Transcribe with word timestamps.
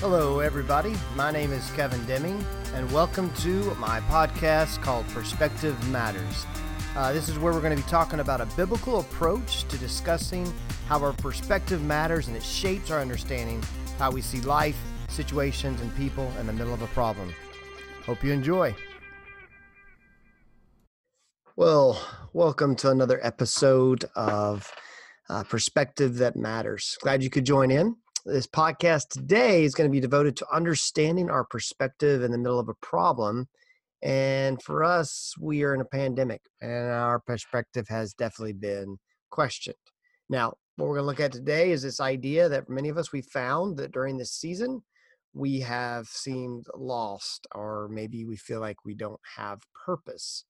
Hello, 0.00 0.38
everybody. 0.38 0.94
My 1.16 1.32
name 1.32 1.52
is 1.52 1.68
Kevin 1.72 2.06
Deming, 2.06 2.46
and 2.72 2.88
welcome 2.92 3.34
to 3.40 3.74
my 3.80 3.98
podcast 4.02 4.80
called 4.80 5.04
Perspective 5.08 5.76
Matters. 5.88 6.46
Uh, 6.94 7.12
this 7.12 7.28
is 7.28 7.36
where 7.36 7.52
we're 7.52 7.60
going 7.60 7.76
to 7.76 7.82
be 7.82 7.90
talking 7.90 8.20
about 8.20 8.40
a 8.40 8.46
biblical 8.54 9.00
approach 9.00 9.64
to 9.64 9.76
discussing 9.78 10.48
how 10.86 11.02
our 11.02 11.12
perspective 11.14 11.82
matters 11.82 12.28
and 12.28 12.36
it 12.36 12.44
shapes 12.44 12.92
our 12.92 13.00
understanding 13.00 13.60
how 13.98 14.12
we 14.12 14.22
see 14.22 14.40
life, 14.42 14.80
situations, 15.08 15.80
and 15.80 15.92
people 15.96 16.30
in 16.38 16.46
the 16.46 16.52
middle 16.52 16.72
of 16.72 16.80
a 16.80 16.86
problem. 16.88 17.34
Hope 18.06 18.22
you 18.22 18.30
enjoy. 18.30 18.76
Well, 21.56 22.00
welcome 22.32 22.76
to 22.76 22.90
another 22.92 23.18
episode 23.26 24.04
of 24.14 24.72
uh, 25.28 25.42
Perspective 25.42 26.18
That 26.18 26.36
Matters. 26.36 26.96
Glad 27.02 27.24
you 27.24 27.30
could 27.30 27.44
join 27.44 27.72
in. 27.72 27.96
This 28.28 28.46
podcast 28.46 29.08
today 29.08 29.64
is 29.64 29.74
going 29.74 29.88
to 29.88 29.92
be 29.92 30.00
devoted 30.00 30.36
to 30.36 30.46
understanding 30.52 31.30
our 31.30 31.44
perspective 31.44 32.22
in 32.22 32.30
the 32.30 32.36
middle 32.36 32.58
of 32.58 32.68
a 32.68 32.74
problem. 32.74 33.48
And 34.02 34.62
for 34.62 34.84
us, 34.84 35.34
we 35.40 35.62
are 35.62 35.74
in 35.74 35.80
a 35.80 35.86
pandemic, 35.86 36.42
and 36.60 36.90
our 36.90 37.20
perspective 37.20 37.88
has 37.88 38.12
definitely 38.12 38.52
been 38.52 38.98
questioned. 39.30 39.76
Now, 40.28 40.52
what 40.76 40.88
we're 40.88 40.96
going 40.96 41.04
to 41.04 41.06
look 41.06 41.20
at 41.20 41.32
today 41.32 41.70
is 41.70 41.80
this 41.80 42.00
idea 42.00 42.50
that 42.50 42.68
many 42.68 42.90
of 42.90 42.98
us 42.98 43.12
we 43.12 43.22
found 43.22 43.78
that 43.78 43.92
during 43.92 44.18
this 44.18 44.32
season 44.32 44.82
we 45.32 45.60
have 45.60 46.06
seemed 46.06 46.66
lost, 46.76 47.46
or 47.54 47.88
maybe 47.90 48.26
we 48.26 48.36
feel 48.36 48.60
like 48.60 48.84
we 48.84 48.94
don't 48.94 49.20
have 49.38 49.62
purpose. 49.86 50.44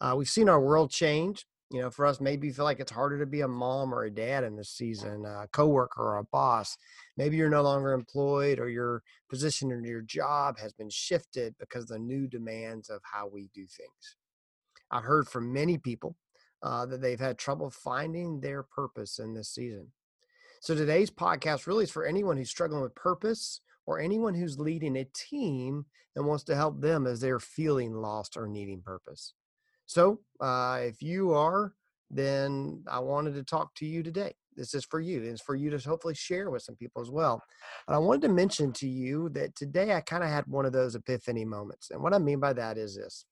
Uh, 0.00 0.14
we've 0.16 0.30
seen 0.30 0.48
our 0.48 0.62
world 0.62 0.90
change 0.90 1.44
you 1.70 1.82
know, 1.82 1.90
for 1.90 2.06
us, 2.06 2.20
maybe 2.20 2.46
you 2.46 2.52
feel 2.52 2.64
like 2.64 2.80
it's 2.80 2.92
harder 2.92 3.18
to 3.18 3.26
be 3.26 3.42
a 3.42 3.48
mom 3.48 3.92
or 3.92 4.04
a 4.04 4.10
dad 4.10 4.42
in 4.42 4.56
this 4.56 4.70
season, 4.70 5.24
a 5.26 5.46
coworker 5.52 6.02
or 6.02 6.16
a 6.16 6.24
boss. 6.24 6.76
Maybe 7.16 7.36
you're 7.36 7.50
no 7.50 7.62
longer 7.62 7.92
employed 7.92 8.58
or 8.58 8.70
your 8.70 9.02
position 9.28 9.70
in 9.70 9.84
your 9.84 10.00
job 10.00 10.58
has 10.58 10.72
been 10.72 10.88
shifted 10.88 11.54
because 11.60 11.86
the 11.86 11.98
new 11.98 12.26
demands 12.26 12.88
of 12.88 13.00
how 13.04 13.28
we 13.28 13.50
do 13.54 13.66
things. 13.66 14.16
I've 14.90 15.04
heard 15.04 15.28
from 15.28 15.52
many 15.52 15.76
people 15.76 16.16
uh, 16.62 16.86
that 16.86 17.02
they've 17.02 17.20
had 17.20 17.36
trouble 17.36 17.70
finding 17.70 18.40
their 18.40 18.62
purpose 18.62 19.18
in 19.18 19.34
this 19.34 19.50
season. 19.50 19.88
So 20.60 20.74
today's 20.74 21.10
podcast 21.10 21.66
really 21.66 21.84
is 21.84 21.90
for 21.90 22.06
anyone 22.06 22.38
who's 22.38 22.50
struggling 22.50 22.82
with 22.82 22.94
purpose 22.94 23.60
or 23.86 24.00
anyone 24.00 24.34
who's 24.34 24.58
leading 24.58 24.96
a 24.96 25.06
team 25.14 25.84
and 26.16 26.26
wants 26.26 26.44
to 26.44 26.56
help 26.56 26.80
them 26.80 27.06
as 27.06 27.20
they're 27.20 27.38
feeling 27.38 27.92
lost 27.92 28.36
or 28.38 28.48
needing 28.48 28.80
purpose. 28.80 29.34
So 29.88 30.20
uh, 30.38 30.80
if 30.82 31.00
you 31.00 31.32
are, 31.32 31.72
then 32.10 32.84
I 32.90 32.98
wanted 33.00 33.34
to 33.34 33.42
talk 33.42 33.74
to 33.76 33.86
you 33.86 34.02
today. 34.02 34.34
This 34.54 34.74
is 34.74 34.84
for 34.84 35.00
you. 35.00 35.22
It's 35.22 35.40
for 35.40 35.54
you 35.54 35.70
to 35.70 35.78
hopefully 35.78 36.14
share 36.14 36.50
with 36.50 36.62
some 36.62 36.76
people 36.76 37.00
as 37.00 37.10
well. 37.10 37.42
But 37.86 37.94
I 37.94 37.98
wanted 37.98 38.22
to 38.22 38.34
mention 38.34 38.70
to 38.74 38.86
you 38.86 39.30
that 39.30 39.56
today 39.56 39.94
I 39.94 40.02
kind 40.02 40.22
of 40.22 40.28
had 40.28 40.46
one 40.46 40.66
of 40.66 40.72
those 40.72 40.94
epiphany 40.94 41.46
moments. 41.46 41.90
And 41.90 42.02
what 42.02 42.12
I 42.12 42.18
mean 42.18 42.38
by 42.38 42.52
that 42.52 42.76
is 42.76 42.96
this 42.96 43.24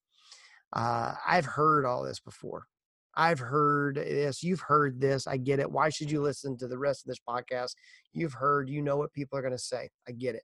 uh, 0.72 1.12
I've 1.26 1.44
heard 1.44 1.84
all 1.84 2.02
this 2.02 2.20
before. 2.20 2.64
I've 3.14 3.38
heard 3.38 3.96
this. 3.96 4.42
You've 4.42 4.60
heard 4.60 4.98
this. 4.98 5.26
I 5.26 5.36
get 5.36 5.58
it. 5.58 5.70
Why 5.70 5.90
should 5.90 6.10
you 6.10 6.22
listen 6.22 6.56
to 6.58 6.68
the 6.68 6.78
rest 6.78 7.04
of 7.04 7.08
this 7.08 7.20
podcast? 7.28 7.74
You've 8.14 8.34
heard, 8.34 8.70
you 8.70 8.80
know 8.80 8.96
what 8.96 9.12
people 9.12 9.38
are 9.38 9.42
going 9.42 9.52
to 9.52 9.58
say. 9.58 9.90
I 10.08 10.12
get 10.12 10.34
it. 10.34 10.42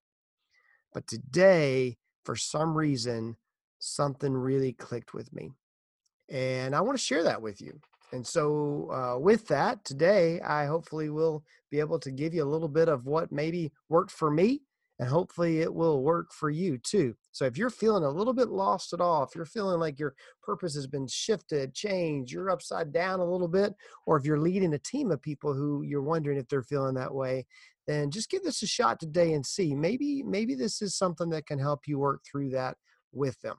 But 0.92 1.06
today, 1.06 1.96
for 2.24 2.36
some 2.36 2.76
reason, 2.76 3.36
something 3.78 4.34
really 4.34 4.72
clicked 4.74 5.14
with 5.14 5.32
me 5.32 5.52
and 6.32 6.74
I 6.74 6.80
want 6.80 6.98
to 6.98 7.04
share 7.04 7.22
that 7.24 7.40
with 7.40 7.60
you. 7.60 7.78
And 8.12 8.26
so, 8.26 8.90
uh, 8.90 9.18
with 9.18 9.46
that, 9.48 9.84
today 9.84 10.40
I 10.40 10.66
hopefully 10.66 11.08
will 11.10 11.44
be 11.70 11.78
able 11.78 11.98
to 12.00 12.10
give 12.10 12.34
you 12.34 12.42
a 12.42 12.52
little 12.52 12.68
bit 12.68 12.88
of 12.88 13.06
what 13.06 13.30
maybe 13.30 13.72
worked 13.88 14.10
for 14.10 14.30
me, 14.30 14.62
and 14.98 15.08
hopefully 15.08 15.60
it 15.60 15.72
will 15.72 16.02
work 16.02 16.32
for 16.32 16.50
you 16.50 16.78
too. 16.78 17.14
So, 17.32 17.44
if 17.44 17.56
you're 17.56 17.70
feeling 17.70 18.04
a 18.04 18.10
little 18.10 18.34
bit 18.34 18.48
lost 18.48 18.92
at 18.92 19.00
all, 19.00 19.22
if 19.22 19.34
you're 19.34 19.44
feeling 19.44 19.78
like 19.78 19.98
your 19.98 20.14
purpose 20.42 20.74
has 20.74 20.86
been 20.86 21.06
shifted, 21.06 21.74
changed, 21.74 22.32
you're 22.32 22.50
upside 22.50 22.92
down 22.92 23.20
a 23.20 23.30
little 23.30 23.48
bit, 23.48 23.74
or 24.06 24.16
if 24.16 24.24
you're 24.24 24.40
leading 24.40 24.74
a 24.74 24.78
team 24.78 25.10
of 25.10 25.22
people 25.22 25.54
who 25.54 25.82
you're 25.82 26.02
wondering 26.02 26.38
if 26.38 26.48
they're 26.48 26.62
feeling 26.62 26.94
that 26.94 27.14
way, 27.14 27.46
then 27.86 28.10
just 28.10 28.30
give 28.30 28.42
this 28.42 28.62
a 28.62 28.66
shot 28.66 29.00
today 29.00 29.32
and 29.32 29.44
see. 29.44 29.74
Maybe, 29.74 30.22
maybe 30.22 30.54
this 30.54 30.82
is 30.82 30.94
something 30.94 31.30
that 31.30 31.46
can 31.46 31.58
help 31.58 31.86
you 31.86 31.98
work 31.98 32.22
through 32.24 32.50
that 32.50 32.76
with 33.12 33.40
them. 33.40 33.56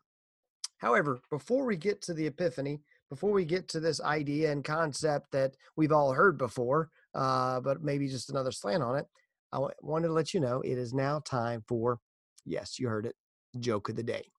However, 0.84 1.22
before 1.30 1.66
we 1.66 1.78
get 1.78 2.02
to 2.02 2.14
the 2.14 2.28
epiphany, 2.28 2.82
before 3.10 3.32
we 3.32 3.46
get 3.46 3.70
to 3.70 3.80
this 3.80 4.02
idea 4.02 4.52
and 4.52 4.66
concept 4.66 5.32
that 5.32 5.56
we've 5.78 5.94
all 5.94 6.12
heard 6.12 6.38
before, 6.38 6.90
uh, 7.16 7.62
but 7.62 7.82
maybe 7.82 8.10
just 8.10 8.30
another 8.30 8.52
slant 8.52 8.84
on 8.84 8.98
it, 8.98 9.06
I 9.54 9.58
w- 9.58 9.74
wanted 9.82 10.08
to 10.08 10.14
let 10.14 10.34
you 10.34 10.42
know 10.42 10.60
it 10.60 10.78
is 10.78 10.94
now 10.94 11.20
time 11.20 11.64
for, 11.70 12.00
yes, 12.44 12.80
you 12.80 12.90
heard 12.90 13.06
it, 13.06 13.16
joke 13.58 13.88
of 13.88 13.96
the 13.96 14.04
day. 14.04 14.30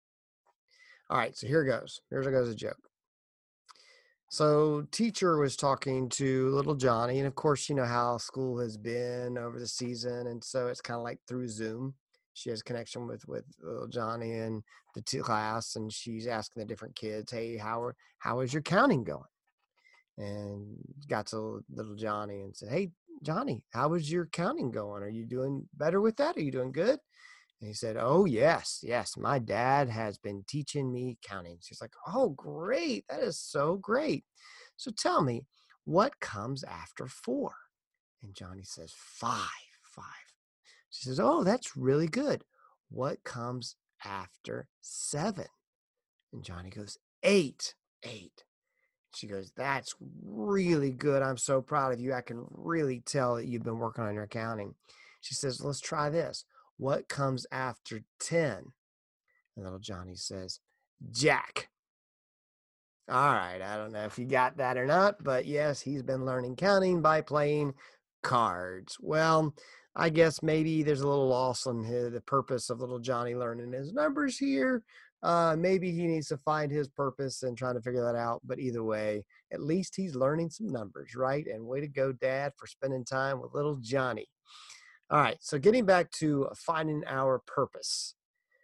All 1.08 1.16
right, 1.16 1.34
so 1.34 1.46
here 1.46 1.64
goes. 1.64 2.02
Here's 2.10 2.26
goes 2.26 2.50
a 2.50 2.54
joke. 2.54 2.90
So, 4.28 4.86
teacher 4.90 5.38
was 5.38 5.56
talking 5.56 6.10
to 6.10 6.50
little 6.50 6.74
Johnny, 6.74 7.20
and 7.20 7.26
of 7.26 7.36
course, 7.36 7.70
you 7.70 7.74
know 7.74 7.86
how 7.86 8.18
school 8.18 8.58
has 8.58 8.76
been 8.76 9.38
over 9.38 9.58
the 9.58 9.66
season, 9.66 10.26
and 10.26 10.44
so 10.44 10.66
it's 10.66 10.82
kind 10.82 10.98
of 10.98 11.04
like 11.04 11.20
through 11.26 11.48
Zoom 11.48 11.94
she 12.34 12.50
has 12.50 12.62
connection 12.62 13.06
with 13.06 13.26
with 13.26 13.44
little 13.62 13.88
Johnny 13.88 14.32
and 14.32 14.62
the 14.94 15.02
two 15.02 15.22
class, 15.22 15.76
and 15.76 15.92
she's 15.92 16.26
asking 16.26 16.60
the 16.60 16.66
different 16.66 16.96
kids, 16.96 17.32
"Hey, 17.32 17.56
how 17.56 17.82
are, 17.82 17.96
how 18.18 18.40
is 18.40 18.52
your 18.52 18.62
counting 18.62 19.04
going?" 19.04 19.22
And 20.18 20.76
got 21.08 21.26
to 21.28 21.64
little 21.70 21.96
Johnny 21.96 22.42
and 22.42 22.56
said, 22.56 22.70
"Hey, 22.70 22.92
Johnny, 23.22 23.64
how 23.70 23.94
is 23.94 24.10
your 24.10 24.26
counting 24.26 24.70
going? 24.70 25.02
Are 25.02 25.08
you 25.08 25.24
doing 25.26 25.68
better 25.74 26.00
with 26.00 26.16
that? 26.16 26.36
Are 26.36 26.42
you 26.42 26.52
doing 26.52 26.72
good?" 26.72 26.98
And 27.60 27.68
he 27.68 27.74
said, 27.74 27.96
"Oh 27.98 28.26
yes, 28.26 28.80
yes. 28.82 29.16
My 29.16 29.38
dad 29.38 29.88
has 29.88 30.18
been 30.18 30.44
teaching 30.46 30.92
me 30.92 31.18
counting." 31.22 31.58
She's 31.62 31.80
like, 31.80 31.94
"Oh, 32.06 32.30
great! 32.30 33.06
That 33.08 33.22
is 33.22 33.38
so 33.38 33.76
great. 33.76 34.24
So 34.76 34.90
tell 34.90 35.22
me, 35.22 35.46
what 35.84 36.18
comes 36.20 36.64
after 36.64 37.06
four? 37.06 37.54
And 38.22 38.34
Johnny 38.34 38.64
says, 38.64 38.92
five, 38.96 39.40
five. 39.82 40.04
She 40.94 41.08
says, 41.08 41.18
Oh, 41.18 41.42
that's 41.42 41.76
really 41.76 42.06
good. 42.06 42.44
What 42.88 43.24
comes 43.24 43.74
after 44.04 44.68
seven? 44.80 45.46
And 46.32 46.44
Johnny 46.44 46.70
goes, 46.70 46.98
Eight, 47.24 47.74
eight. 48.04 48.44
She 49.12 49.26
goes, 49.26 49.50
That's 49.56 49.96
really 50.24 50.92
good. 50.92 51.20
I'm 51.20 51.36
so 51.36 51.60
proud 51.60 51.92
of 51.92 52.00
you. 52.00 52.14
I 52.14 52.20
can 52.20 52.46
really 52.50 53.00
tell 53.00 53.34
that 53.34 53.46
you've 53.46 53.64
been 53.64 53.80
working 53.80 54.04
on 54.04 54.14
your 54.14 54.22
accounting. 54.22 54.76
She 55.20 55.34
says, 55.34 55.60
Let's 55.60 55.80
try 55.80 56.10
this. 56.10 56.44
What 56.76 57.08
comes 57.08 57.44
after 57.50 58.04
10? 58.20 58.72
And 59.56 59.64
little 59.64 59.80
Johnny 59.80 60.14
says, 60.14 60.60
Jack. 61.10 61.70
All 63.08 63.32
right. 63.32 63.60
I 63.60 63.76
don't 63.76 63.92
know 63.92 64.04
if 64.04 64.16
you 64.16 64.26
got 64.26 64.58
that 64.58 64.76
or 64.76 64.86
not, 64.86 65.22
but 65.22 65.44
yes, 65.44 65.80
he's 65.80 66.02
been 66.02 66.24
learning 66.24 66.54
counting 66.54 67.02
by 67.02 67.20
playing 67.20 67.74
cards. 68.22 68.96
Well, 69.00 69.54
I 69.96 70.08
guess 70.08 70.42
maybe 70.42 70.82
there's 70.82 71.02
a 71.02 71.08
little 71.08 71.28
loss 71.28 71.66
on 71.66 71.84
his, 71.84 72.12
the 72.12 72.20
purpose 72.20 72.68
of 72.68 72.80
little 72.80 72.98
Johnny 72.98 73.34
learning 73.34 73.72
his 73.72 73.92
numbers 73.92 74.36
here. 74.36 74.82
Uh, 75.22 75.56
maybe 75.56 75.90
he 75.92 76.06
needs 76.06 76.28
to 76.28 76.36
find 76.38 76.70
his 76.70 76.88
purpose 76.88 77.44
and 77.44 77.56
trying 77.56 77.76
to 77.76 77.80
figure 77.80 78.04
that 78.04 78.16
out. 78.16 78.40
But 78.44 78.58
either 78.58 78.82
way, 78.82 79.24
at 79.52 79.62
least 79.62 79.94
he's 79.96 80.14
learning 80.14 80.50
some 80.50 80.68
numbers, 80.68 81.14
right? 81.14 81.46
And 81.46 81.64
way 81.64 81.80
to 81.80 81.86
go, 81.86 82.12
Dad, 82.12 82.52
for 82.58 82.66
spending 82.66 83.04
time 83.04 83.40
with 83.40 83.54
little 83.54 83.76
Johnny. 83.76 84.26
All 85.10 85.20
right, 85.20 85.38
so 85.40 85.58
getting 85.58 85.86
back 85.86 86.10
to 86.12 86.48
finding 86.56 87.02
our 87.06 87.40
purpose. 87.46 88.14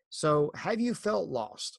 So, 0.08 0.50
have 0.56 0.80
you 0.80 0.94
felt 0.94 1.28
lost? 1.28 1.78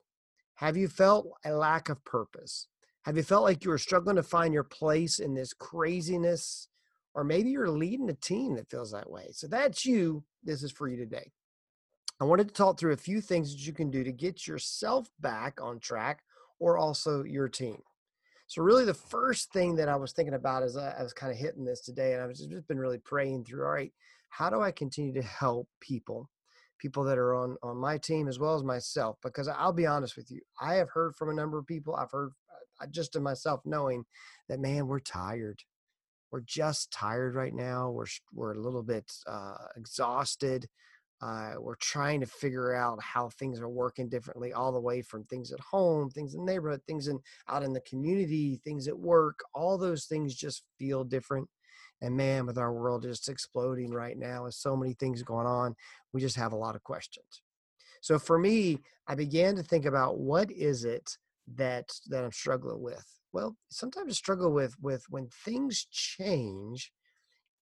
Have 0.55 0.77
you 0.77 0.87
felt 0.87 1.27
a 1.43 1.51
lack 1.51 1.89
of 1.89 2.03
purpose? 2.05 2.67
Have 3.03 3.17
you 3.17 3.23
felt 3.23 3.43
like 3.43 3.65
you 3.65 3.71
were 3.71 3.77
struggling 3.77 4.15
to 4.15 4.23
find 4.23 4.53
your 4.53 4.63
place 4.63 5.19
in 5.19 5.33
this 5.33 5.53
craziness 5.53 6.67
or 7.13 7.23
maybe 7.23 7.49
you're 7.49 7.69
leading 7.69 8.09
a 8.09 8.13
team 8.13 8.55
that 8.55 8.69
feels 8.69 8.91
that 8.91 9.09
way. 9.09 9.27
So 9.31 9.47
that's 9.47 9.85
you. 9.85 10.23
This 10.43 10.63
is 10.63 10.71
for 10.71 10.87
you 10.87 10.97
today. 10.97 11.31
I 12.19 12.23
wanted 12.23 12.47
to 12.49 12.53
talk 12.53 12.79
through 12.79 12.93
a 12.93 12.97
few 12.97 13.19
things 13.19 13.51
that 13.51 13.65
you 13.65 13.73
can 13.73 13.89
do 13.89 14.03
to 14.03 14.11
get 14.11 14.47
yourself 14.47 15.09
back 15.19 15.59
on 15.61 15.79
track 15.79 16.21
or 16.59 16.77
also 16.77 17.23
your 17.23 17.49
team. 17.49 17.81
So, 18.45 18.61
really, 18.61 18.85
the 18.85 18.93
first 18.93 19.51
thing 19.53 19.75
that 19.77 19.89
I 19.89 19.95
was 19.95 20.11
thinking 20.11 20.35
about 20.35 20.61
as 20.61 20.77
I, 20.77 21.01
was 21.01 21.13
kind 21.13 21.31
of 21.31 21.37
hitting 21.37 21.63
this 21.63 21.81
today, 21.81 22.13
and 22.13 22.21
I've 22.21 22.35
just 22.35 22.67
been 22.67 22.77
really 22.77 22.99
praying 22.99 23.45
through 23.45 23.63
all 23.63 23.71
right, 23.71 23.93
how 24.29 24.49
do 24.49 24.61
I 24.61 24.71
continue 24.71 25.13
to 25.13 25.21
help 25.21 25.67
people, 25.79 26.29
people 26.77 27.03
that 27.05 27.17
are 27.17 27.33
on, 27.33 27.55
on 27.63 27.77
my 27.77 27.97
team 27.97 28.27
as 28.27 28.39
well 28.39 28.55
as 28.55 28.63
myself? 28.63 29.17
Because 29.23 29.47
I'll 29.47 29.73
be 29.73 29.87
honest 29.87 30.17
with 30.17 30.29
you, 30.29 30.41
I 30.59 30.75
have 30.75 30.89
heard 30.89 31.15
from 31.15 31.29
a 31.29 31.33
number 31.33 31.57
of 31.57 31.65
people, 31.65 31.95
I've 31.95 32.11
heard 32.11 32.33
uh, 32.81 32.87
just 32.91 33.15
in 33.15 33.23
myself 33.23 33.61
knowing 33.65 34.03
that, 34.47 34.59
man, 34.59 34.85
we're 34.85 34.99
tired 34.99 35.63
we're 36.31 36.41
just 36.41 36.91
tired 36.91 37.35
right 37.35 37.53
now. 37.53 37.89
We're 37.89 38.05
we're 38.33 38.53
a 38.53 38.59
little 38.59 38.83
bit 38.83 39.11
uh, 39.27 39.57
exhausted. 39.75 40.67
Uh, 41.21 41.53
we're 41.59 41.75
trying 41.75 42.19
to 42.19 42.25
figure 42.25 42.73
out 42.73 42.99
how 43.01 43.29
things 43.29 43.59
are 43.59 43.69
working 43.69 44.09
differently, 44.09 44.53
all 44.53 44.71
the 44.71 44.79
way 44.79 45.03
from 45.03 45.23
things 45.25 45.51
at 45.51 45.59
home, 45.59 46.09
things 46.09 46.33
in 46.33 46.43
the 46.43 46.51
neighborhood, 46.51 46.81
things 46.87 47.07
in 47.07 47.19
out 47.47 47.61
in 47.61 47.73
the 47.73 47.81
community, 47.81 48.59
things 48.63 48.87
at 48.87 48.97
work. 48.97 49.39
All 49.53 49.77
those 49.77 50.05
things 50.05 50.33
just 50.33 50.63
feel 50.79 51.03
different. 51.03 51.47
And 52.01 52.17
man, 52.17 52.47
with 52.47 52.57
our 52.57 52.73
world 52.73 53.03
just 53.03 53.29
exploding 53.29 53.91
right 53.91 54.17
now, 54.17 54.45
with 54.45 54.55
so 54.55 54.75
many 54.75 54.93
things 54.93 55.21
going 55.21 55.45
on, 55.45 55.75
we 56.11 56.21
just 56.21 56.37
have 56.37 56.53
a 56.53 56.57
lot 56.57 56.75
of 56.75 56.83
questions. 56.83 57.43
So 58.01 58.17
for 58.17 58.39
me, 58.39 58.79
I 59.07 59.13
began 59.13 59.55
to 59.57 59.63
think 59.63 59.85
about 59.85 60.17
what 60.17 60.51
is 60.51 60.85
it 60.85 61.17
that 61.55 61.91
that 62.07 62.23
I'm 62.23 62.31
struggling 62.31 62.81
with. 62.81 63.05
Well, 63.33 63.55
sometimes 63.69 64.17
struggle 64.17 64.51
with 64.51 64.75
with 64.81 65.05
when 65.09 65.27
things 65.27 65.85
change, 65.91 66.91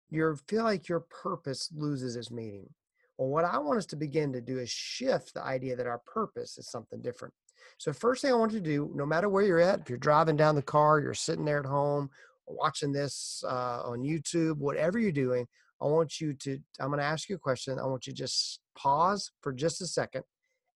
you 0.09 0.37
feel 0.47 0.63
like 0.63 0.89
your 0.89 1.05
purpose 1.09 1.69
loses 1.73 2.15
its 2.15 2.31
meaning. 2.31 2.69
Well, 3.17 3.29
what 3.29 3.45
I 3.45 3.57
want 3.59 3.77
us 3.77 3.85
to 3.87 3.95
begin 3.95 4.33
to 4.33 4.41
do 4.41 4.59
is 4.59 4.69
shift 4.69 5.33
the 5.33 5.43
idea 5.43 5.75
that 5.75 5.87
our 5.87 6.01
purpose 6.05 6.57
is 6.57 6.69
something 6.69 7.01
different. 7.01 7.33
So, 7.77 7.93
first 7.93 8.21
thing 8.21 8.31
I 8.31 8.35
want 8.35 8.51
you 8.51 8.59
to 8.59 8.65
do, 8.65 8.91
no 8.93 9.05
matter 9.05 9.29
where 9.29 9.43
you're 9.43 9.59
at, 9.59 9.81
if 9.81 9.89
you're 9.89 9.97
driving 9.97 10.35
down 10.35 10.55
the 10.55 10.61
car, 10.61 10.99
you're 10.99 11.13
sitting 11.13 11.45
there 11.45 11.59
at 11.59 11.65
home, 11.65 12.09
watching 12.47 12.91
this 12.91 13.43
uh, 13.47 13.83
on 13.85 14.01
YouTube, 14.01 14.57
whatever 14.57 14.99
you're 14.99 15.11
doing, 15.11 15.47
I 15.81 15.85
want 15.85 16.19
you 16.19 16.33
to, 16.33 16.59
I'm 16.79 16.87
going 16.87 16.99
to 16.99 17.05
ask 17.05 17.29
you 17.29 17.35
a 17.35 17.39
question. 17.39 17.79
I 17.79 17.85
want 17.85 18.07
you 18.07 18.13
to 18.13 18.17
just 18.17 18.59
pause 18.75 19.31
for 19.41 19.51
just 19.51 19.81
a 19.81 19.87
second 19.87 20.23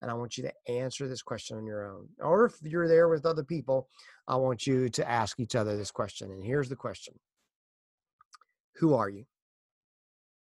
and 0.02 0.12
I 0.12 0.14
want 0.14 0.38
you 0.38 0.44
to 0.44 0.72
answer 0.72 1.08
this 1.08 1.22
question 1.22 1.58
on 1.58 1.66
your 1.66 1.92
own. 1.92 2.08
Or 2.20 2.46
if 2.46 2.56
you're 2.62 2.88
there 2.88 3.10
with 3.10 3.26
other 3.26 3.44
people, 3.44 3.90
I 4.28 4.36
want 4.36 4.68
you 4.68 4.90
to 4.90 5.10
ask 5.10 5.40
each 5.40 5.56
other 5.56 5.76
this 5.76 5.92
question. 5.92 6.32
And 6.32 6.44
here's 6.44 6.70
the 6.70 6.76
question 6.76 7.16
Who 8.76 8.94
are 8.94 9.10
you? 9.10 9.26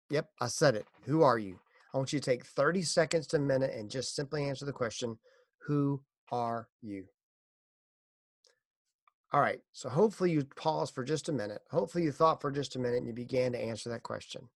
Yep, 0.10 0.30
I 0.40 0.48
said 0.48 0.76
it. 0.76 0.86
Who 1.06 1.24
are 1.24 1.38
you? 1.38 1.60
I 1.94 1.98
want 1.98 2.12
you 2.12 2.20
to 2.20 2.26
take 2.26 2.46
30 2.46 2.82
seconds 2.82 3.28
to 3.28 3.38
a 3.38 3.40
minute 3.40 3.74
and 3.74 3.90
just 3.90 4.16
simply 4.16 4.48
answer 4.48 4.66
the 4.66 4.74
question 4.74 5.18
Who 5.68 6.02
are 6.32 6.68
you? 6.82 7.06
All 9.32 9.42
right, 9.42 9.60
so 9.74 9.90
hopefully 9.90 10.32
you 10.32 10.46
paused 10.56 10.94
for 10.94 11.04
just 11.04 11.30
a 11.30 11.34
minute. 11.34 11.62
Hopefully 11.70 12.04
you 12.04 12.12
thought 12.12 12.42
for 12.42 12.52
just 12.52 12.76
a 12.76 12.80
minute 12.80 13.00
and 13.00 13.08
you 13.08 13.14
began 13.14 13.52
to 13.52 13.62
answer 13.62 13.90
that 13.90 14.04
question. 14.04 14.48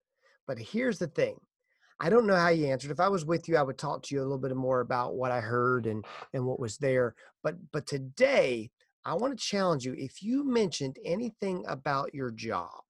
But 0.47 0.59
here's 0.59 0.99
the 0.99 1.09
thing 1.09 1.37
I 2.01 2.11
don't 2.11 2.27
know 2.27 2.37
how 2.37 2.51
you 2.51 2.67
answered. 2.67 2.93
If 2.93 3.01
I 3.01 3.09
was 3.09 3.25
with 3.25 3.49
you, 3.49 3.57
I 3.57 3.63
would 3.63 3.79
talk 3.79 4.03
to 4.03 4.15
you 4.15 4.21
a 4.21 4.25
little 4.25 4.39
bit 4.39 4.55
more 4.55 4.81
about 4.81 5.17
what 5.17 5.33
I 5.33 5.41
heard 5.41 5.87
and 5.87 6.05
and 6.33 6.47
what 6.47 6.61
was 6.61 6.79
there. 6.79 7.15
But 7.43 7.57
but 7.73 7.87
today, 7.87 8.71
I 9.05 9.15
want 9.15 9.37
to 9.37 9.45
challenge 9.45 9.85
you. 9.85 9.95
If 9.97 10.23
you 10.23 10.45
mentioned 10.45 10.97
anything 11.05 11.65
about 11.67 12.15
your 12.15 12.31
job, 12.31 12.83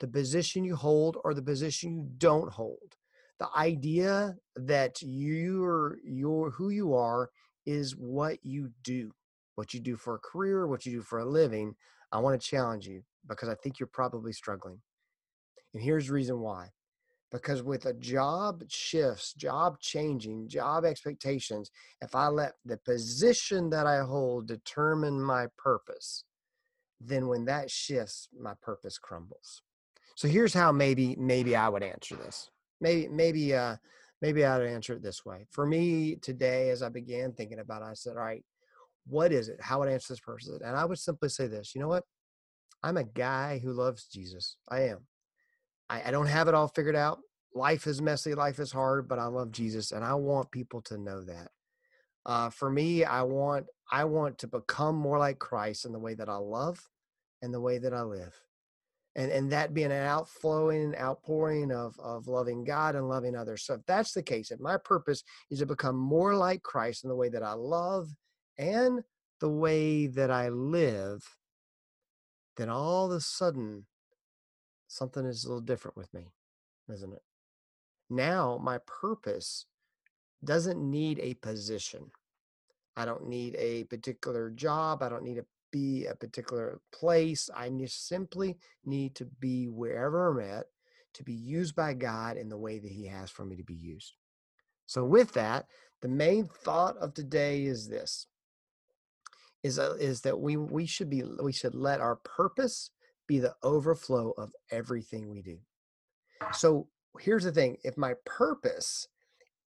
the 0.00 0.08
position 0.08 0.64
you 0.64 0.76
hold 0.76 1.16
or 1.24 1.32
the 1.32 1.42
position 1.42 1.92
you 1.92 2.08
don't 2.18 2.52
hold, 2.52 2.96
the 3.38 3.48
idea 3.56 4.36
that 4.56 5.00
you're 5.00 5.96
you're 6.04 6.50
who 6.50 6.68
you 6.70 6.94
are 6.94 7.30
is 7.64 7.96
what 7.96 8.38
you 8.42 8.70
do, 8.82 9.12
what 9.54 9.72
you 9.72 9.80
do 9.80 9.96
for 9.96 10.16
a 10.16 10.18
career, 10.18 10.66
what 10.66 10.84
you 10.84 10.92
do 10.92 11.02
for 11.02 11.20
a 11.20 11.24
living. 11.24 11.74
I 12.10 12.18
want 12.18 12.38
to 12.38 12.46
challenge 12.46 12.86
you 12.86 13.02
because 13.26 13.48
I 13.48 13.54
think 13.54 13.80
you're 13.80 13.86
probably 13.86 14.32
struggling. 14.32 14.80
And 15.72 15.82
here's 15.82 16.08
the 16.08 16.12
reason 16.12 16.40
why 16.40 16.68
because 17.32 17.62
with 17.62 17.86
a 17.86 17.94
job 17.94 18.62
shifts, 18.68 19.32
job 19.32 19.80
changing, 19.80 20.48
job 20.48 20.84
expectations, 20.84 21.70
if 22.02 22.14
I 22.14 22.28
let 22.28 22.52
the 22.64 22.76
position 22.76 23.70
that 23.70 23.86
I 23.86 24.00
hold 24.02 24.46
determine 24.46 25.20
my 25.20 25.46
purpose, 25.56 26.24
then 27.00 27.26
when 27.26 27.46
that 27.46 27.70
shifts, 27.70 28.28
my 28.38 28.52
purpose 28.62 28.98
crumbles. 28.98 29.62
So 30.14 30.28
here's 30.28 30.52
how 30.52 30.70
maybe 30.72 31.16
maybe 31.18 31.56
I 31.56 31.68
would 31.70 31.82
answer 31.82 32.16
this. 32.16 32.50
Maybe 32.80 33.08
maybe 33.08 33.54
uh 33.54 33.76
maybe 34.20 34.44
I 34.44 34.58
would 34.58 34.68
answer 34.68 34.92
it 34.92 35.02
this 35.02 35.24
way. 35.24 35.46
For 35.50 35.66
me 35.66 36.16
today, 36.16 36.68
as 36.68 36.82
I 36.82 36.90
began 36.90 37.32
thinking 37.32 37.58
about 37.58 37.82
it, 37.82 37.86
I 37.86 37.94
said, 37.94 38.16
all 38.16 38.22
right, 38.22 38.44
what 39.06 39.32
is 39.32 39.48
it? 39.48 39.60
How 39.60 39.78
would 39.78 39.88
I 39.88 39.92
answer 39.92 40.12
this 40.12 40.20
person? 40.20 40.58
And 40.64 40.76
I 40.76 40.84
would 40.84 40.98
simply 40.98 41.30
say 41.30 41.46
this, 41.46 41.74
you 41.74 41.80
know 41.80 41.88
what? 41.88 42.04
I'm 42.82 42.98
a 42.98 43.04
guy 43.04 43.58
who 43.58 43.72
loves 43.72 44.06
Jesus. 44.06 44.56
I 44.68 44.82
am. 44.82 45.06
I, 45.88 46.02
I 46.06 46.10
don't 46.10 46.26
have 46.26 46.48
it 46.48 46.54
all 46.54 46.68
figured 46.68 46.96
out. 46.96 47.18
Life 47.54 47.86
is 47.86 48.00
messy, 48.00 48.34
life 48.34 48.58
is 48.58 48.72
hard, 48.72 49.08
but 49.08 49.18
I 49.18 49.26
love 49.26 49.52
Jesus, 49.52 49.92
and 49.92 50.04
I 50.04 50.14
want 50.14 50.50
people 50.50 50.80
to 50.82 50.96
know 50.96 51.22
that. 51.24 51.48
Uh, 52.24 52.50
for 52.50 52.70
me, 52.70 53.04
I 53.04 53.22
want 53.22 53.66
I 53.90 54.04
want 54.04 54.38
to 54.38 54.46
become 54.46 54.96
more 54.96 55.18
like 55.18 55.38
Christ 55.38 55.84
in 55.84 55.92
the 55.92 55.98
way 55.98 56.14
that 56.14 56.28
I 56.28 56.36
love 56.36 56.88
and 57.42 57.52
the 57.52 57.60
way 57.60 57.78
that 57.78 57.92
I 57.92 58.02
live. 58.02 58.32
And, 59.14 59.30
and 59.30 59.52
that 59.52 59.74
being 59.74 59.92
an 59.92 60.04
outflowing, 60.04 60.94
outpouring 60.96 61.70
of, 61.70 61.94
of 62.00 62.28
loving 62.28 62.64
God 62.64 62.94
and 62.94 63.10
loving 63.10 63.36
others. 63.36 63.66
So 63.66 63.74
if 63.74 63.80
that's 63.86 64.14
the 64.14 64.22
case, 64.22 64.50
if 64.50 64.58
my 64.58 64.78
purpose 64.78 65.22
is 65.50 65.58
to 65.58 65.66
become 65.66 65.96
more 65.96 66.34
like 66.34 66.62
Christ 66.62 67.04
in 67.04 67.10
the 67.10 67.16
way 67.16 67.28
that 67.28 67.42
I 67.42 67.52
love 67.52 68.08
and 68.56 69.02
the 69.40 69.50
way 69.50 70.06
that 70.06 70.30
I 70.30 70.48
live, 70.48 71.22
then 72.56 72.70
all 72.70 73.06
of 73.06 73.12
a 73.12 73.20
sudden 73.20 73.84
something 74.92 75.24
is 75.24 75.44
a 75.44 75.48
little 75.48 75.62
different 75.62 75.96
with 75.96 76.12
me, 76.12 76.28
isn't 76.92 77.12
it? 77.12 77.22
Now, 78.10 78.60
my 78.62 78.78
purpose 78.86 79.66
doesn't 80.44 80.78
need 80.78 81.18
a 81.18 81.34
position. 81.34 82.10
I 82.96 83.06
don't 83.06 83.26
need 83.26 83.56
a 83.58 83.84
particular 83.84 84.50
job. 84.50 85.02
I 85.02 85.08
don't 85.08 85.24
need 85.24 85.36
to 85.36 85.46
be 85.70 86.04
a 86.04 86.14
particular 86.14 86.80
place. 86.92 87.48
I 87.54 87.70
just 87.70 88.06
simply 88.06 88.58
need 88.84 89.14
to 89.14 89.24
be 89.24 89.68
wherever 89.68 90.28
I'm 90.28 90.50
at 90.50 90.66
to 91.14 91.24
be 91.24 91.32
used 91.32 91.74
by 91.74 91.94
God 91.94 92.36
in 92.36 92.50
the 92.50 92.58
way 92.58 92.78
that 92.78 92.92
He 92.92 93.06
has 93.06 93.30
for 93.30 93.46
me 93.46 93.56
to 93.56 93.64
be 93.64 93.74
used. 93.74 94.12
So, 94.84 95.04
with 95.04 95.32
that, 95.32 95.66
the 96.02 96.08
main 96.08 96.48
thought 96.64 96.98
of 96.98 97.14
today 97.14 97.64
is 97.64 97.88
this: 97.88 98.26
is, 99.62 99.78
uh, 99.78 99.96
is 99.98 100.20
that 100.22 100.38
we 100.38 100.58
we 100.58 100.84
should 100.84 101.08
be 101.08 101.22
we 101.22 101.52
should 101.52 101.74
let 101.74 102.00
our 102.00 102.16
purpose 102.16 102.90
be 103.32 103.38
the 103.38 103.54
overflow 103.62 104.34
of 104.36 104.52
everything 104.70 105.30
we 105.30 105.40
do. 105.40 105.56
So 106.52 106.88
here's 107.18 107.44
the 107.44 107.52
thing 107.52 107.78
if 107.82 107.96
my 107.96 108.12
purpose 108.26 109.08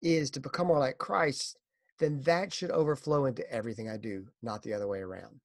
is 0.03 0.31
to 0.33 0.41
become 0.41 0.67
more 0.67 0.79
like 0.79 0.99
Christ, 0.99 1.57
then 1.99 2.21
that 2.23 2.53
should 2.53 2.71
overflow 2.71 3.25
into 3.25 3.51
everything 3.51 3.89
I 3.89 3.97
do, 3.97 4.27
not 4.43 4.63
the 4.63 4.75
other 4.75 4.87
way 4.87 4.99
around. 4.99 5.41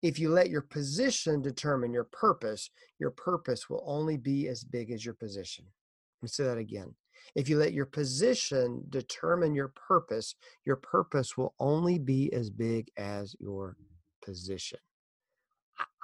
If 0.00 0.20
you 0.20 0.28
let 0.28 0.48
your 0.48 0.62
position 0.62 1.42
determine 1.42 1.92
your 1.92 2.04
purpose, 2.04 2.70
your 3.00 3.10
purpose 3.10 3.68
will 3.68 3.82
only 3.84 4.16
be 4.16 4.46
as 4.46 4.62
big 4.62 4.92
as 4.92 5.04
your 5.04 5.14
position. 5.14 5.64
Let 5.64 6.22
me 6.22 6.28
say 6.28 6.44
that 6.44 6.58
again. 6.58 6.94
If 7.34 7.48
you 7.48 7.58
let 7.58 7.72
your 7.72 7.86
position 7.86 8.84
determine 8.90 9.56
your 9.56 9.72
purpose, 9.88 10.36
your 10.64 10.76
purpose 10.76 11.36
will 11.36 11.54
only 11.58 11.98
be 11.98 12.32
as 12.32 12.48
big 12.48 12.90
as 12.96 13.34
your 13.40 13.76
position. 14.22 14.78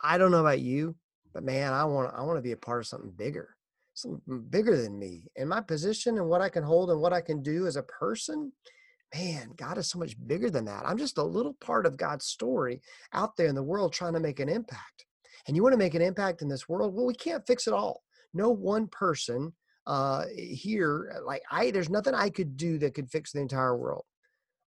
I 0.02 0.18
don't 0.18 0.32
know 0.32 0.40
about 0.40 0.60
you, 0.60 0.96
but 1.32 1.44
man, 1.44 1.72
I 1.72 1.84
want 1.84 2.14
I 2.16 2.22
want 2.22 2.38
to 2.38 2.42
be 2.42 2.52
a 2.52 2.56
part 2.56 2.80
of 2.80 2.86
something 2.86 3.10
bigger, 3.10 3.56
something 3.94 4.44
bigger 4.50 4.76
than 4.76 4.98
me. 4.98 5.28
And 5.36 5.48
my 5.48 5.60
position 5.60 6.18
and 6.18 6.28
what 6.28 6.40
I 6.40 6.48
can 6.48 6.62
hold 6.62 6.90
and 6.90 7.00
what 7.00 7.12
I 7.12 7.20
can 7.20 7.42
do 7.42 7.66
as 7.66 7.76
a 7.76 7.82
person, 7.82 8.52
man, 9.14 9.52
God 9.56 9.78
is 9.78 9.88
so 9.88 9.98
much 9.98 10.14
bigger 10.26 10.50
than 10.50 10.66
that. 10.66 10.84
I'm 10.86 10.98
just 10.98 11.18
a 11.18 11.22
little 11.22 11.54
part 11.54 11.86
of 11.86 11.96
God's 11.96 12.26
story 12.26 12.80
out 13.12 13.36
there 13.36 13.48
in 13.48 13.54
the 13.54 13.62
world 13.62 13.92
trying 13.92 14.14
to 14.14 14.20
make 14.20 14.40
an 14.40 14.48
impact. 14.48 15.06
And 15.46 15.56
you 15.56 15.62
want 15.62 15.72
to 15.72 15.78
make 15.78 15.94
an 15.94 16.02
impact 16.02 16.42
in 16.42 16.48
this 16.48 16.68
world? 16.68 16.94
Well, 16.94 17.06
we 17.06 17.14
can't 17.14 17.46
fix 17.46 17.66
it 17.66 17.74
all. 17.74 18.02
No 18.34 18.50
one 18.50 18.86
person 18.86 19.52
uh, 19.86 20.24
here, 20.34 21.20
like 21.26 21.42
I, 21.50 21.70
there's 21.70 21.90
nothing 21.90 22.14
I 22.14 22.30
could 22.30 22.56
do 22.56 22.78
that 22.78 22.94
could 22.94 23.10
fix 23.10 23.32
the 23.32 23.40
entire 23.40 23.76
world. 23.76 24.04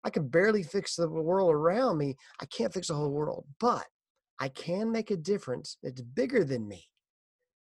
I 0.04 0.10
can 0.10 0.28
barely 0.28 0.62
fix 0.62 0.96
the 0.96 1.10
world 1.10 1.52
around 1.52 1.98
me. 1.98 2.16
I 2.40 2.46
can't 2.46 2.74
fix 2.74 2.90
the 2.90 2.94
whole 2.94 3.10
world, 3.10 3.46
but 3.60 3.86
I 4.40 4.50
can 4.50 4.92
make 4.92 5.12
a 5.12 5.18
difference 5.18 5.78
that's 5.82 6.02
bigger 6.02 6.44
than 6.44 6.68
me 6.68 6.86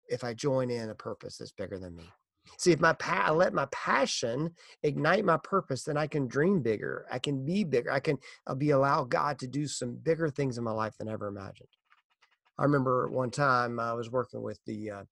if 0.08 0.24
I 0.24 0.34
join 0.34 0.70
in 0.70 0.90
a 0.90 0.96
purpose 0.96 1.38
that's 1.38 1.52
bigger 1.52 1.80
than 1.80 1.96
me. 1.96 2.10
See, 2.58 2.72
if 2.72 2.80
my 2.80 2.94
pa- 2.94 3.26
I 3.28 3.32
let 3.32 3.54
my 3.54 3.68
passion 3.72 4.52
ignite 4.84 5.24
my 5.26 5.38
purpose, 5.38 5.84
then 5.84 5.98
I 5.98 6.08
can 6.08 6.28
dream 6.28 6.62
bigger. 6.62 7.06
I 7.12 7.20
can 7.20 7.46
be 7.46 7.64
bigger. 7.64 7.92
I 7.92 8.00
can 8.00 8.18
I'll 8.48 8.56
be 8.56 8.72
allow 8.72 9.04
God 9.04 9.40
to 9.40 9.48
do 9.48 9.68
some 9.68 9.96
bigger 9.96 10.30
things 10.30 10.58
in 10.58 10.64
my 10.64 10.72
life 10.72 10.98
than 10.98 11.08
I 11.08 11.14
ever 11.14 11.28
imagined. 11.28 11.70
I 12.58 12.64
remember 12.64 13.10
one 13.10 13.32
time 13.32 13.80
I 13.80 13.94
was 13.94 14.12
working 14.12 14.42
with 14.42 14.60
the 14.66 14.92
uh, 14.92 15.04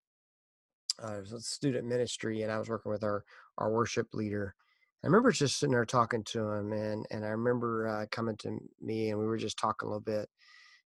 uh, 1.02 1.22
student 1.38 1.88
ministry, 1.88 2.42
and 2.42 2.52
I 2.52 2.60
was 2.60 2.70
working 2.70 2.92
with 2.92 3.04
our 3.04 3.24
our 3.58 3.72
worship 3.72 4.08
leader. 4.14 4.56
I 5.04 5.08
remember 5.08 5.32
just 5.32 5.60
sitting 5.60 5.72
there 5.72 5.86
talking 5.86 6.24
to 6.26 6.40
him, 6.40 6.74
and 6.74 7.06
and 7.12 7.24
I 7.24 7.30
remember 7.30 7.88
uh, 7.88 8.06
coming 8.12 8.38
to 8.38 8.58
me, 8.82 9.10
and 9.10 9.20
we 9.20 9.28
were 9.28 9.38
just 9.38 9.58
talking 9.58 9.88
a 9.88 9.90
little 9.90 10.02
bit. 10.02 10.28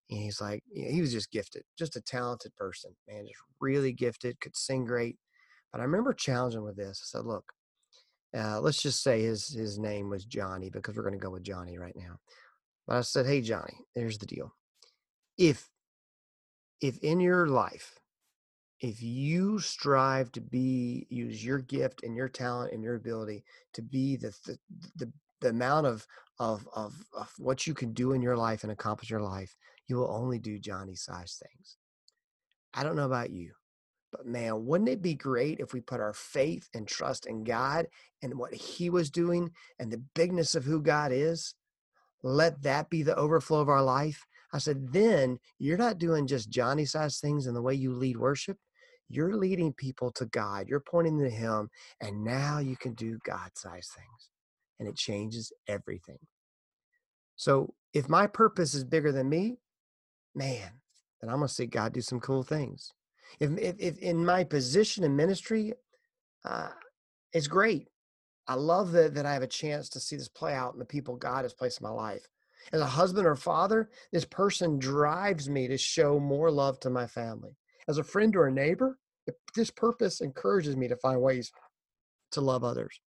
And 0.09 0.19
he's 0.19 0.41
like, 0.41 0.63
you 0.71 0.85
know, 0.85 0.91
he 0.91 1.01
was 1.01 1.11
just 1.11 1.31
gifted, 1.31 1.63
just 1.77 1.95
a 1.95 2.01
talented 2.01 2.55
person, 2.55 2.91
man, 3.07 3.25
just 3.25 3.39
really 3.59 3.93
gifted, 3.93 4.39
could 4.39 4.55
sing 4.55 4.85
great. 4.85 5.17
But 5.71 5.81
I 5.81 5.85
remember 5.85 6.13
challenging 6.13 6.63
with 6.63 6.75
this. 6.75 7.01
I 7.03 7.17
said, 7.17 7.25
look, 7.25 7.45
uh, 8.37 8.59
let's 8.61 8.81
just 8.81 9.03
say 9.03 9.21
his 9.23 9.47
his 9.49 9.77
name 9.79 10.09
was 10.09 10.25
Johnny 10.25 10.69
because 10.69 10.95
we're 10.95 11.03
going 11.03 11.19
to 11.19 11.23
go 11.23 11.31
with 11.31 11.43
Johnny 11.43 11.77
right 11.77 11.95
now. 11.95 12.17
But 12.87 12.97
I 12.97 13.01
said, 13.01 13.25
hey 13.25 13.41
Johnny, 13.41 13.77
there's 13.95 14.17
the 14.17 14.25
deal. 14.25 14.53
If 15.37 15.69
if 16.81 16.97
in 16.99 17.19
your 17.19 17.47
life, 17.47 17.99
if 18.81 19.01
you 19.01 19.59
strive 19.59 20.31
to 20.33 20.41
be 20.41 21.07
use 21.09 21.43
your 21.43 21.59
gift 21.59 22.03
and 22.03 22.15
your 22.15 22.27
talent 22.27 22.73
and 22.73 22.83
your 22.83 22.95
ability 22.95 23.43
to 23.73 23.81
be 23.81 24.17
the 24.17 24.33
the, 24.45 24.57
the, 24.97 25.11
the 25.43 25.51
amount 25.51 25.87
of, 25.87 26.07
of 26.39 26.67
of 26.75 26.95
of 27.17 27.33
what 27.39 27.67
you 27.67 27.75
can 27.75 27.93
do 27.93 28.13
in 28.13 28.23
your 28.23 28.37
life 28.37 28.63
and 28.63 28.73
accomplish 28.73 29.11
your 29.11 29.21
life, 29.21 29.55
you 29.87 29.97
will 29.97 30.11
only 30.11 30.39
do 30.39 30.59
Johnny 30.59 30.95
size 30.95 31.41
things. 31.43 31.77
I 32.73 32.83
don't 32.83 32.97
know 32.97 33.05
about 33.05 33.31
you, 33.31 33.53
But 34.11 34.27
man, 34.27 34.65
wouldn't 34.65 34.89
it 34.89 35.01
be 35.01 35.15
great 35.15 35.59
if 35.61 35.73
we 35.73 35.81
put 35.81 36.01
our 36.01 36.13
faith 36.13 36.69
and 36.75 36.87
trust 36.87 37.27
in 37.27 37.43
God 37.45 37.87
and 38.23 38.35
what 38.39 38.53
He 38.55 38.89
was 38.89 39.11
doing 39.11 39.51
and 39.79 39.91
the 39.91 40.03
bigness 40.15 40.55
of 40.55 40.65
who 40.65 40.81
God 40.81 41.11
is? 41.13 41.55
Let 42.23 42.63
that 42.63 42.89
be 42.89 43.03
the 43.03 43.15
overflow 43.15 43.61
of 43.61 43.69
our 43.69 43.83
life. 43.83 44.25
I 44.53 44.59
said, 44.59 44.93
then 44.93 45.39
you're 45.59 45.77
not 45.77 45.99
doing 45.99 46.27
just 46.27 46.49
Johnny 46.51 46.85
size 46.85 47.19
things 47.19 47.47
in 47.47 47.53
the 47.55 47.61
way 47.61 47.75
you 47.75 47.93
lead 47.93 48.17
worship. 48.17 48.57
You're 49.09 49.35
leading 49.35 49.73
people 49.73 50.11
to 50.13 50.25
God. 50.27 50.69
You're 50.69 50.81
pointing 50.81 51.19
to 51.19 51.29
Him. 51.29 51.69
And 52.01 52.23
now 52.23 52.59
you 52.59 52.77
can 52.77 52.93
do 52.95 53.19
God 53.25 53.51
size 53.55 53.89
things. 53.95 54.29
And 54.83 54.89
it 54.89 54.97
changes 54.97 55.53
everything. 55.69 56.19
So 57.37 57.73
if 57.93 58.09
my 58.09 58.27
purpose 58.27 58.73
is 58.73 58.83
bigger 58.83 59.13
than 59.13 59.29
me, 59.29 59.59
man, 60.35 60.71
then 61.21 61.29
I'm 61.29 61.37
going 61.37 61.47
to 61.47 61.53
see 61.53 61.67
God 61.67 61.93
do 61.93 62.01
some 62.01 62.19
cool 62.19 62.43
things. 62.43 62.91
If, 63.39 63.57
if, 63.57 63.75
if 63.79 63.97
in 63.99 64.25
my 64.25 64.43
position 64.43 65.05
in 65.05 65.15
ministry, 65.15 65.71
uh, 66.43 66.67
it's 67.31 67.47
great. 67.47 67.87
I 68.45 68.55
love 68.55 68.91
that, 68.91 69.13
that 69.13 69.25
I 69.25 69.31
have 69.31 69.41
a 69.41 69.47
chance 69.47 69.87
to 69.91 70.01
see 70.01 70.17
this 70.17 70.27
play 70.27 70.53
out 70.53 70.73
in 70.73 70.79
the 70.79 70.85
people 70.85 71.15
God 71.15 71.45
has 71.45 71.53
placed 71.53 71.79
in 71.79 71.87
my 71.87 71.93
life. 71.93 72.27
As 72.73 72.81
a 72.81 72.85
husband 72.85 73.25
or 73.25 73.37
father, 73.37 73.89
this 74.11 74.25
person 74.25 74.79
drives 74.79 75.49
me 75.49 75.69
to 75.69 75.77
show 75.77 76.19
more 76.19 76.51
love 76.51 76.77
to 76.81 76.89
my 76.89 77.07
family. 77.07 77.55
As 77.87 77.99
a 77.99 78.03
friend 78.03 78.35
or 78.35 78.47
a 78.47 78.51
neighbor, 78.51 78.99
this 79.55 79.71
purpose 79.71 80.19
encourages 80.19 80.75
me 80.75 80.89
to 80.89 80.97
find 80.97 81.21
ways 81.21 81.53
to 82.31 82.41
love 82.41 82.65
others. 82.65 82.99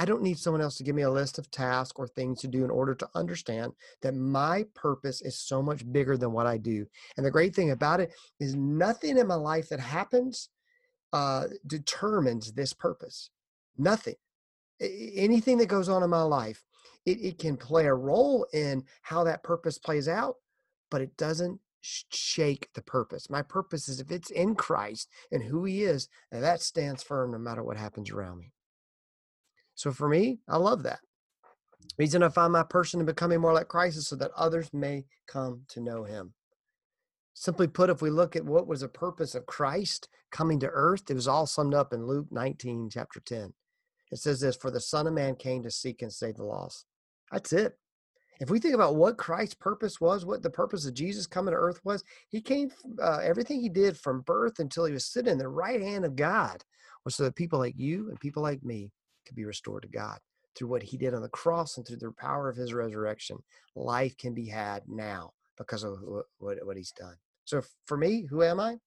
I 0.00 0.06
don't 0.06 0.22
need 0.22 0.38
someone 0.38 0.62
else 0.62 0.76
to 0.76 0.82
give 0.82 0.94
me 0.94 1.02
a 1.02 1.10
list 1.10 1.38
of 1.38 1.50
tasks 1.50 1.92
or 1.98 2.08
things 2.08 2.40
to 2.40 2.48
do 2.48 2.64
in 2.64 2.70
order 2.70 2.94
to 2.94 3.08
understand 3.14 3.74
that 4.00 4.14
my 4.14 4.64
purpose 4.74 5.20
is 5.20 5.38
so 5.38 5.60
much 5.60 5.84
bigger 5.92 6.16
than 6.16 6.32
what 6.32 6.46
I 6.46 6.56
do. 6.56 6.86
And 7.18 7.26
the 7.26 7.30
great 7.30 7.54
thing 7.54 7.70
about 7.70 8.00
it 8.00 8.14
is 8.40 8.54
nothing 8.54 9.18
in 9.18 9.26
my 9.26 9.34
life 9.34 9.68
that 9.68 9.78
happens 9.78 10.48
uh, 11.12 11.48
determines 11.66 12.52
this 12.52 12.72
purpose. 12.72 13.28
Nothing. 13.76 14.14
Anything 14.80 15.58
that 15.58 15.66
goes 15.66 15.90
on 15.90 16.02
in 16.02 16.08
my 16.08 16.22
life, 16.22 16.64
it, 17.04 17.18
it 17.20 17.38
can 17.38 17.58
play 17.58 17.84
a 17.84 17.92
role 17.92 18.46
in 18.54 18.84
how 19.02 19.22
that 19.24 19.42
purpose 19.42 19.76
plays 19.76 20.08
out, 20.08 20.36
but 20.90 21.02
it 21.02 21.14
doesn't 21.18 21.60
shake 21.82 22.70
the 22.72 22.80
purpose. 22.82 23.28
My 23.28 23.42
purpose 23.42 23.86
is 23.86 24.00
if 24.00 24.10
it's 24.10 24.30
in 24.30 24.54
Christ 24.54 25.10
and 25.30 25.42
who 25.42 25.66
He 25.66 25.82
is, 25.82 26.08
that 26.32 26.62
stands 26.62 27.02
firm 27.02 27.32
no 27.32 27.38
matter 27.38 27.62
what 27.62 27.76
happens 27.76 28.10
around 28.10 28.38
me. 28.38 28.54
So 29.80 29.92
for 29.92 30.10
me, 30.10 30.40
I 30.46 30.58
love 30.58 30.82
that. 30.82 30.98
Reason 31.96 32.22
I 32.22 32.28
find 32.28 32.52
my 32.52 32.64
person 32.64 33.00
in 33.00 33.06
becoming 33.06 33.40
more 33.40 33.54
like 33.54 33.68
Christ 33.68 33.96
is 33.96 34.08
so 34.08 34.16
that 34.16 34.30
others 34.36 34.68
may 34.74 35.06
come 35.26 35.62
to 35.68 35.80
know 35.80 36.04
him. 36.04 36.34
Simply 37.32 37.66
put, 37.66 37.88
if 37.88 38.02
we 38.02 38.10
look 38.10 38.36
at 38.36 38.44
what 38.44 38.66
was 38.66 38.82
the 38.82 38.88
purpose 38.88 39.34
of 39.34 39.46
Christ 39.46 40.10
coming 40.30 40.60
to 40.60 40.68
earth, 40.68 41.04
it 41.08 41.14
was 41.14 41.26
all 41.26 41.46
summed 41.46 41.72
up 41.72 41.94
in 41.94 42.06
Luke 42.06 42.26
19, 42.30 42.90
chapter 42.92 43.20
10. 43.20 43.54
It 44.12 44.18
says 44.18 44.40
this 44.40 44.54
For 44.54 44.70
the 44.70 44.80
Son 44.82 45.06
of 45.06 45.14
Man 45.14 45.34
came 45.34 45.62
to 45.62 45.70
seek 45.70 46.02
and 46.02 46.12
save 46.12 46.34
the 46.36 46.44
lost. 46.44 46.84
That's 47.32 47.54
it. 47.54 47.78
If 48.38 48.50
we 48.50 48.58
think 48.58 48.74
about 48.74 48.96
what 48.96 49.16
Christ's 49.16 49.54
purpose 49.54 49.98
was, 49.98 50.26
what 50.26 50.42
the 50.42 50.50
purpose 50.50 50.84
of 50.84 50.92
Jesus 50.92 51.26
coming 51.26 51.52
to 51.52 51.58
earth 51.58 51.80
was, 51.84 52.04
he 52.28 52.42
came, 52.42 52.70
uh, 53.02 53.20
everything 53.22 53.62
he 53.62 53.70
did 53.70 53.96
from 53.96 54.20
birth 54.20 54.58
until 54.58 54.84
he 54.84 54.92
was 54.92 55.06
sitting 55.06 55.32
in 55.32 55.38
the 55.38 55.48
right 55.48 55.80
hand 55.80 56.04
of 56.04 56.16
God 56.16 56.62
was 57.06 57.14
so 57.14 57.24
that 57.24 57.34
people 57.34 57.58
like 57.58 57.78
you 57.78 58.10
and 58.10 58.20
people 58.20 58.42
like 58.42 58.62
me 58.62 58.92
could 59.30 59.36
be 59.36 59.44
restored 59.44 59.82
to 59.82 59.88
God 59.88 60.18
through 60.56 60.68
what 60.68 60.82
he 60.82 60.96
did 60.96 61.14
on 61.14 61.22
the 61.22 61.28
cross 61.28 61.76
and 61.76 61.86
through 61.86 61.98
the 61.98 62.10
power 62.10 62.48
of 62.48 62.56
his 62.56 62.74
resurrection. 62.74 63.38
Life 63.76 64.16
can 64.18 64.34
be 64.34 64.48
had 64.48 64.82
now 64.88 65.32
because 65.56 65.84
of 65.84 65.98
what, 66.38 66.58
what 66.66 66.76
he's 66.76 66.92
done. 66.92 67.14
So 67.44 67.62
for 67.86 67.96
me, 67.96 68.26
who 68.28 68.42
am 68.42 68.58
I? 68.58 68.78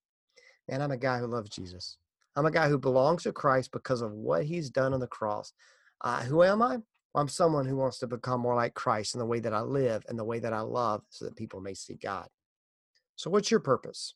Man, 0.67 0.81
I'm 0.81 0.91
a 0.91 0.97
guy 0.97 1.19
who 1.19 1.27
loves 1.27 1.49
Jesus. 1.49 1.97
I'm 2.35 2.45
a 2.45 2.51
guy 2.51 2.67
who 2.67 2.77
belongs 2.77 3.23
to 3.23 3.31
Christ 3.31 3.71
because 3.71 4.01
of 4.01 4.11
what 4.11 4.43
he's 4.43 4.69
done 4.69 4.93
on 4.93 4.99
the 4.99 5.07
cross. 5.07 5.53
Uh, 6.01 6.23
who 6.23 6.43
am 6.43 6.61
I? 6.61 6.79
I'm 7.15 7.27
someone 7.27 7.65
who 7.65 7.77
wants 7.77 7.99
to 7.99 8.07
become 8.07 8.41
more 8.41 8.55
like 8.55 8.73
Christ 8.73 9.13
in 9.13 9.19
the 9.19 9.25
way 9.25 9.39
that 9.39 9.53
I 9.53 9.61
live 9.61 10.03
and 10.09 10.17
the 10.17 10.25
way 10.25 10.39
that 10.39 10.53
I 10.53 10.61
love 10.61 11.03
so 11.09 11.25
that 11.25 11.35
people 11.35 11.61
may 11.61 11.75
see 11.75 11.95
God. 11.95 12.27
So, 13.15 13.29
what's 13.29 13.51
your 13.51 13.59
purpose? 13.59 14.15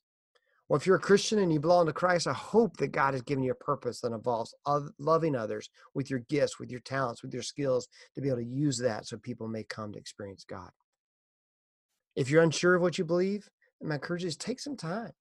Well, 0.68 0.78
if 0.78 0.86
you're 0.86 0.98
a 0.98 1.00
Christian 1.00 1.40
and 1.40 1.52
you 1.52 1.62
belong 1.62 1.86
to 1.86 1.94
Christ, 1.94 2.28
I 2.28 2.34
hope 2.34 2.76
that 2.78 2.92
God 2.92 3.14
has 3.14 3.22
given 3.22 3.44
you 3.44 3.52
a 3.52 3.56
purpose 3.56 4.02
that 4.02 4.12
involves 4.12 4.54
loving 5.00 5.36
others 5.36 5.70
with 5.94 6.10
your 6.10 6.20
gifts, 6.28 6.60
with 6.60 6.70
your 6.70 6.82
talents, 6.82 7.24
with 7.24 7.34
your 7.34 7.44
skills 7.44 7.88
to 8.16 8.22
be 8.22 8.28
able 8.28 8.40
to 8.40 8.46
use 8.46 8.78
that 8.80 9.08
so 9.08 9.18
people 9.18 9.48
may 9.48 9.64
come 9.64 9.94
to 9.94 10.00
experience 10.00 10.44
God. 10.44 10.70
If 12.18 12.30
you're 12.30 12.44
unsure 12.44 12.76
of 12.76 12.82
what 12.82 12.98
you 12.98 13.06
believe, 13.06 13.48
my 13.82 13.96
encouragement 13.96 14.32
is 14.32 14.38
take 14.38 14.60
some 14.60 14.76
time. 14.76 15.12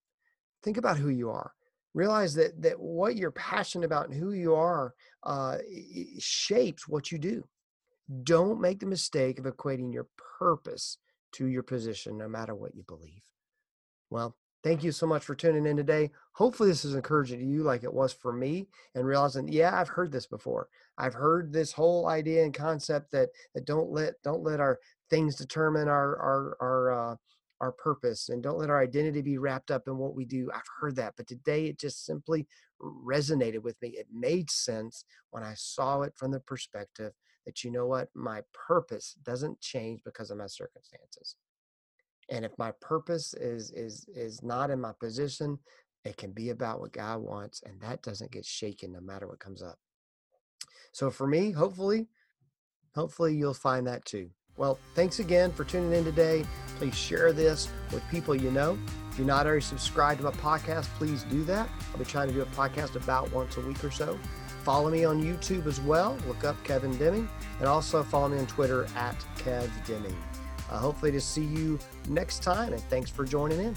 Think 0.65 0.79
about 0.79 0.97
who 0.97 1.11
you 1.11 1.31
are. 1.31 1.53
Realize 1.95 2.35
that 2.35 2.61
that 2.63 2.81
what 2.81 3.17
you're 3.17 3.31
passionate 3.31 3.87
about 3.87 4.09
and 4.09 4.19
who 4.19 4.33
you 4.33 4.55
are 4.55 4.95
uh, 5.23 5.59
shapes 6.19 6.89
what 6.89 7.13
you 7.13 7.19
do. 7.19 7.45
Don't 8.23 8.61
make 8.61 8.81
the 8.81 8.87
mistake 8.87 9.39
of 9.39 9.45
equating 9.45 9.93
your 9.93 10.07
purpose 10.39 10.99
to 11.33 11.47
your 11.47 11.63
position, 11.63 12.19
no 12.19 12.29
matter 12.29 12.55
what 12.55 12.75
you 12.75 12.83
believe. 12.87 13.23
Well, 14.11 14.37
Thank 14.67 14.83
you 14.83 14.91
so 14.91 15.07
much 15.07 15.23
for 15.23 15.37
tuning 15.37 15.65
in 15.65 15.77
today. 15.77 16.11
Hopefully, 16.33 16.69
this 16.69 16.85
is 16.85 16.97
encouraging 16.97 17.39
to 17.39 17.47
you 17.47 17.63
like 17.63 17.85
it 17.85 17.95
was 17.95 18.13
for 18.13 18.33
me 18.33 18.67
and 18.97 19.07
realizing, 19.07 19.47
yeah, 19.47 19.79
I've 19.79 19.87
heard 19.87 20.11
this 20.11 20.27
before. 20.27 20.69
I've 20.99 21.15
heard 21.15 21.53
this 21.53 21.71
whole 21.71 22.09
idea 22.09 22.43
and 22.43 22.53
concept 22.53 23.13
that 23.13 23.29
that 23.55 23.65
don't 23.65 23.93
let 23.93 24.15
don't 24.25 24.43
let 24.43 24.59
our 24.59 24.81
things 25.09 25.37
determine 25.37 25.87
our 25.87 26.17
our 26.17 26.57
our 26.61 27.13
uh, 27.13 27.17
our 27.61 27.71
purpose 27.71 28.29
and 28.29 28.43
don't 28.43 28.59
let 28.59 28.69
our 28.69 28.83
identity 28.83 29.23
be 29.23 29.39
wrapped 29.39 29.71
up 29.71 29.87
in 29.87 29.99
what 29.99 30.17
we 30.17 30.25
do. 30.25 30.51
I've 30.53 30.63
heard 30.81 30.97
that, 30.97 31.15
but 31.17 31.29
today 31.29 31.67
it 31.67 31.79
just 31.79 32.05
simply 32.05 32.45
resonated 32.83 33.63
with 33.63 33.81
me. 33.81 33.91
It 33.91 34.09
made 34.13 34.51
sense 34.51 35.05
when 35.31 35.45
I 35.45 35.55
saw 35.55 36.03
it 36.03 36.15
from 36.17 36.33
the 36.33 36.41
perspective 36.41 37.13
that 37.45 37.63
you 37.63 37.71
know 37.71 37.87
what, 37.87 38.09
my 38.17 38.43
purpose 38.53 39.15
doesn't 39.23 39.61
change 39.61 40.01
because 40.05 40.33
of 40.33 40.39
my 40.39 40.49
circumstances 40.49 41.37
and 42.29 42.45
if 42.45 42.53
my 42.59 42.73
purpose 42.81 43.35
is 43.35 43.71
is 43.73 44.07
is 44.15 44.43
not 44.43 44.71
in 44.71 44.81
my 44.81 44.93
position 45.01 45.59
it 46.05 46.17
can 46.17 46.33
be 46.33 46.51
about 46.51 46.81
what 46.81 46.93
god 46.93 47.21
wants 47.21 47.63
and 47.67 47.81
that 47.81 48.03
doesn't 48.03 48.31
get 48.31 48.45
shaken 48.45 48.93
no 48.93 49.01
matter 49.01 49.27
what 49.27 49.41
comes 49.41 49.63
up. 49.63 49.77
So 50.93 51.11
for 51.11 51.27
me 51.27 51.51
hopefully 51.51 52.07
hopefully 52.95 53.35
you'll 53.35 53.55
find 53.55 53.87
that 53.87 54.05
too. 54.05 54.31
Well 54.57 54.79
thanks 54.95 55.19
again 55.19 55.53
for 55.53 55.65
tuning 55.65 55.93
in 55.93 56.05
today. 56.05 56.45
Please 56.79 56.95
share 56.95 57.33
this 57.33 57.69
with 57.93 58.09
people 58.09 58.35
you 58.35 58.51
know. 58.51 58.79
If 59.11 59.19
you're 59.19 59.27
not 59.27 59.47
already 59.47 59.63
subscribed 59.63 60.21
to 60.21 60.25
my 60.25 60.33
podcast 60.33 60.85
please 60.99 61.25
do 61.25 61.43
that. 61.45 61.69
I'll 61.93 61.99
be 61.99 62.05
trying 62.05 62.29
to 62.29 62.35
do 62.35 62.43
a 62.43 62.47
podcast 62.47 62.95
about 62.95 63.33
once 63.33 63.57
a 63.57 63.61
week 63.61 63.83
or 63.83 63.91
so. 63.91 64.19
Follow 64.63 64.91
me 64.91 65.05
on 65.05 65.23
youtube 65.23 65.67
as 65.67 65.81
well. 65.81 66.17
Look 66.29 66.45
up 66.45 66.63
kevin 66.63 66.97
deming 66.99 67.29
and 67.59 67.69
also 67.69 68.03
follow 68.05 68.29
me 68.29 68.39
on 68.39 68.47
twitter 68.47 68.87
at 68.97 69.17
kev 69.39 69.69
deming 69.87 70.17
Uh, 70.71 70.79
hopefully 70.79 71.13
to 71.13 71.21
see 71.21 71.45
you 71.45 71.79
next 72.09 72.43
time, 72.43 72.73
and 72.73 72.83
thanks 72.85 73.11
for 73.11 73.25
joining 73.25 73.61
in. 73.61 73.75